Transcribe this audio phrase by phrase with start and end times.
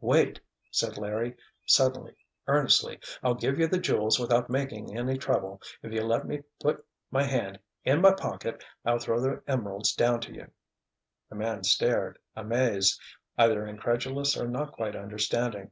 [0.00, 0.40] "Wait!"
[0.72, 2.16] said Larry, suddenly,
[2.48, 2.98] earnestly.
[3.22, 7.60] "I'll give you the jewels without making any trouble—if you'll let me put my hand
[7.84, 10.50] in my pocket I'll throw the emeralds down to you."
[11.30, 13.00] The man stared, amazed,
[13.38, 15.70] either incredulous or not quite understanding.